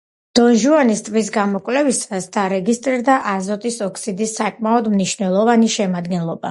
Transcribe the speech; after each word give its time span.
დონ-ჟუანის 0.37 1.03
ტბის 1.09 1.29
გამოკვლევისას 1.35 2.27
დარეგისტრირდა 2.39 3.21
აზოტის 3.35 3.81
ოქსიდის 3.91 4.35
საკმაოდ 4.43 4.95
მნიშვნელოვანი 4.97 5.75
შემადგენლობა. 5.81 6.39